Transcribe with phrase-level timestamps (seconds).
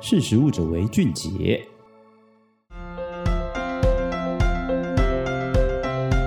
[0.00, 1.60] 识时务者为俊杰。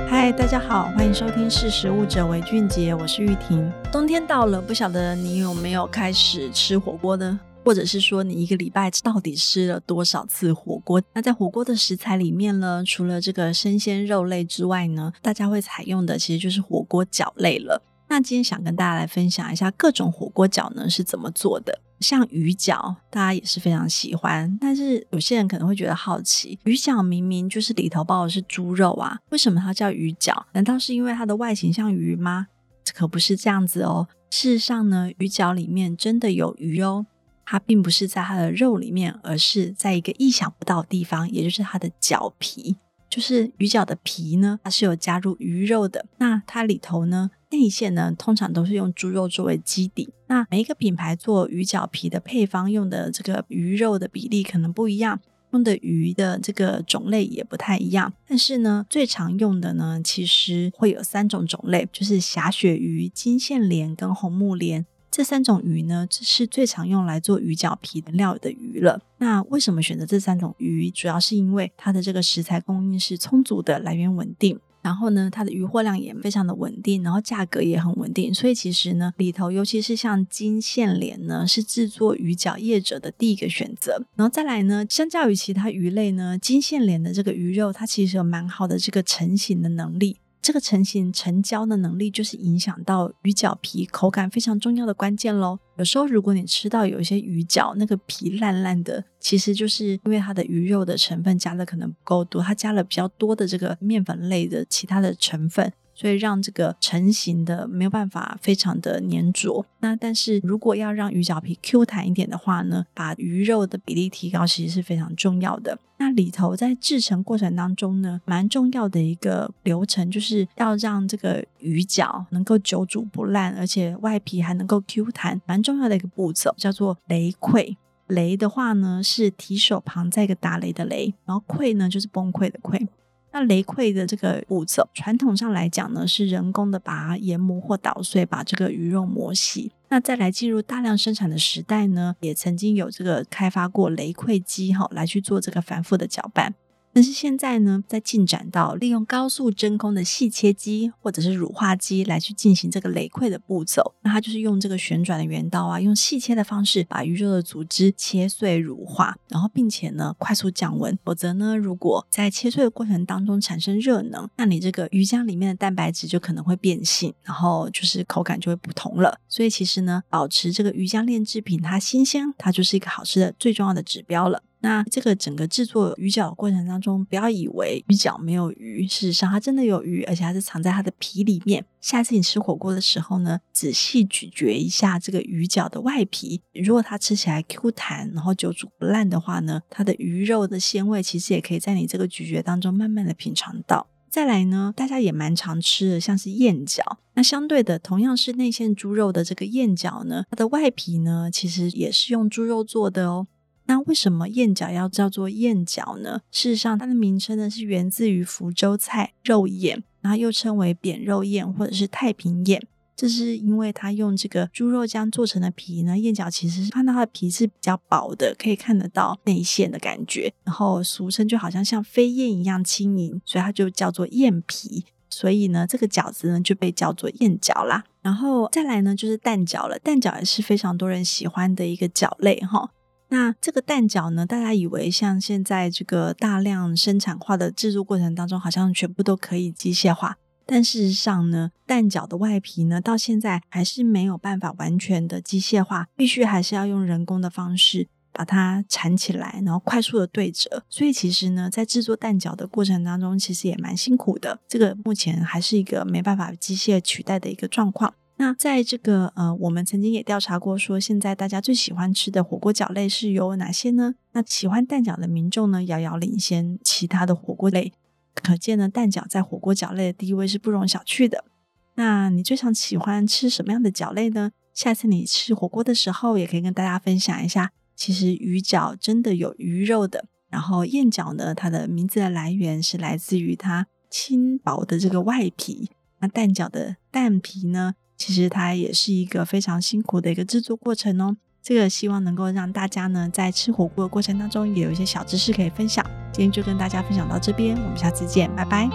[0.09, 3.71] 嗨，大家好，欢迎收听《识时务者为俊杰》，我是玉婷。
[3.89, 7.39] 冬天到了，不晓得你有没有开始吃火锅呢？
[7.63, 11.01] 或者是说，你一个礼拜到底吃了多少次火锅？
[11.13, 17.81] 那在火锅的食材里面呢，除了这个生鲜肉类之外呢，大家会采用的其实就是火锅饺类了。
[18.09, 21.79] 那今天想跟大家来分享一下各种火锅饺呢是怎么做的。
[22.01, 30.43] 像鱼饺，大家也是非常喜欢，但是有些人可能会觉得好奇，鱼饺明明就是里头包的是猪肉啊，为什么它叫鱼饺？
[30.53, 32.47] 难道是因为它的外形像鱼吗？
[32.83, 34.07] 这可不是这样子哦。
[34.31, 37.05] 事实上呢，鱼饺里面真的有鱼哦，
[37.45, 42.77] 它并不是在它的肉里面，而是在一个意想不到的地方，也就是它的饺皮。
[43.09, 46.05] 就是鱼饺的皮呢，它是有加入鱼肉的。
[46.17, 50.13] 那它里头呢，内馅呢，通常都是用猪肉作为基底。
[50.31, 55.19] 那每一个品牌做鱼饺皮的配方用的这个鱼肉的比例可能不一样，
[55.51, 58.13] 用的鱼的这个种类也不太一样。
[58.25, 64.85] 但是呢，最常用的呢，其实会有三种种类，就是霞雪鱼、金线莲跟红木莲。
[65.11, 69.01] 这三种鱼呢，这是最常用来做鱼饺皮的料的鱼了。
[69.17, 70.89] 那为什么选择这三种鱼？
[70.89, 74.57] 主要是因为它的这个食材供应是充足的，来源稳定。
[74.81, 78.33] 然后呢，它的鱼货量也非常的稳定，然后价格也很稳定。
[78.33, 84.03] 所以其实呢，里头尤其是像金线莲呢，是制作鱼饺业者的第一个选择。
[84.15, 90.17] 然后再来呢，相较于其他鱼类呢，金线莲的这个鱼肉，它其实有蛮好的这个成型的能力。
[90.41, 95.59] 这个成型成胶的能力，就是影响到鱼饺皮口感非常重要的关键喽。
[95.77, 105.71] 有时候，如果你吃到有一些鱼饺那个皮烂烂的，其实就是因为它的鱼肉的成分加的可能不够多，它加了比较多的这个面粉类的其他的成分。
[106.01, 109.63] 所以让这个成型的没有办法非常的粘着。
[109.81, 115.77] 那但是如果要让鱼饺皮 Q 弹一点的话呢，把鱼肉的比例提高，其实是非常重要的。
[115.97, 127.75] 那里头在制成过程当中呢，蛮重要的一个流程，就是要让这个鱼饺能够久煮不烂，而且外皮还能够 Q 弹，蛮重要的一个步骤叫做擂溃。
[128.07, 132.87] 擂的话呢是提手旁再一个打雷的雷，然后溃呢就是崩溃的溃。
[133.31, 139.71] 那雷溃的这个步骤，传统上来讲呢，是人工的把它研磨或捣碎，把这个鱼肉磨细。
[139.89, 146.53] 那再来进入大量生产的时代呢，也曾经有这个开发过雷溃机哈，来去做这个反复的搅拌。
[146.93, 160.97] 但是现在呢，在进展到利用高速真空的细切机或者是乳化机来去进行这个擂溃的步骤，那它就是用这个旋转的圆刀啊，用细切的方式把鱼肉的组织切碎乳化，然后并且呢快速降温。
[161.03, 169.17] 否则呢，如果在切碎的过程当中产生热能，那你这个鱼浆里面的蛋白质就可能会变性，然后就是口感就会不同了。
[169.29, 174.43] 所以其实呢，保持这个鱼浆炼制品它新鲜，它就是一个好吃的最重要的指标了。
[174.61, 181.65] 那这个整个制作鱼饺的过程当中，不要以为鱼饺没有鱼，事实上它真的有鱼，而且它是藏在它的皮里面。
[181.79, 193.87] 下次你吃火锅的时候呢，仔细咀嚼一下这个鱼饺的外皮，如果它吃起来 Q 弹，然后久煮不烂的话呢，它的鱼肉的鲜味其实也可以在你这个咀嚼当中慢慢的品尝到。
[194.11, 196.81] 再来呢，大家也蛮常吃的，像是燕饺。
[197.13, 203.27] 那相对的，同样是内馅猪肉的这个燕饺呢，它的外皮呢，其实也是用猪肉做的哦。
[203.71, 206.19] 那为什么燕饺要叫做燕饺呢？
[206.29, 212.61] 事实上，它的名称呢是源自于福州菜肉燕，然后又称为扁肉燕或者是太平燕。
[212.97, 224.83] 这是因为它用这个猪肉浆做成的皮呢，燕饺其实是看到它的皮是比较薄的，可以看得到内馅的感觉，然后俗称就好像像飞燕一样轻盈，所以它就叫做燕皮。
[225.09, 227.85] 所以呢，这个饺子呢就被叫做燕饺啦。
[228.01, 232.71] 然后再来呢就是蛋饺了，蛋饺也是非常多人喜欢的一个饺类哈。
[233.11, 250.63] 那这个蛋饺呢，大家以为像现在这个大量生产化的制作过程当中，好像全部都可以机械化，但事实上呢，蛋饺的外皮呢，到现在还是没有办法完全的机械化，必须还是要用人工的方式把它缠起来，然后快速的对折。
[250.69, 254.39] 所以其实呢，在制作蛋饺的过程当中，其实也蛮辛苦的。
[254.47, 257.93] 这个目前还是一个没办法机械取代的一个状况。
[258.21, 263.95] 那在这个呃，我们曾经也调查过，说现在大家最喜欢吃的火锅饺类是有哪些呢？
[264.11, 267.73] 那喜欢蛋饺的民众呢，遥遥领先其他的火锅类，
[268.13, 271.25] 可见呢，蛋饺在火锅饺类的地位是不容小觑的。
[271.73, 274.33] 那你最常喜欢吃什么样的饺类呢？
[274.53, 277.51] 下次你吃火锅的时候，也可以跟大家分享一下。
[277.75, 285.71] 其实鱼饺真的有鱼肉的，然后燕饺呢，它的名字的来源是来自于它轻薄的这个外皮。
[286.01, 287.73] 那蛋饺的蛋皮呢？
[288.01, 291.15] 其实它也是一个非常辛苦的一个制作过程哦。
[291.39, 295.85] 这个希望能够让大家呢在吃火锅的过程当中也有一些小知识可以分享。
[296.11, 298.67] 今天就跟大家分享到这边，我们下次见，拜拜。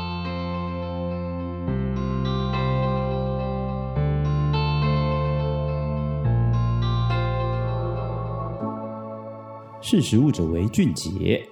[9.82, 11.44] 识食物者为俊杰。